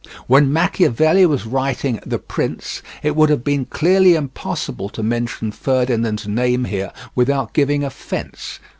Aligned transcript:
"When 0.25 0.51
Machiavelli 0.51 1.27
was 1.27 1.45
writing 1.45 1.99
The 2.03 2.17
Prince 2.17 2.81
it 3.03 3.15
would 3.15 3.29
have 3.29 3.43
been 3.43 3.65
clearly 3.65 4.15
impossible 4.15 4.89
to 4.89 5.03
mention 5.03 5.51
Ferdinand's 5.51 6.27
name 6.27 6.65
here 6.65 6.91
without 7.13 7.53
giving 7.53 7.83
offence." 7.83 8.59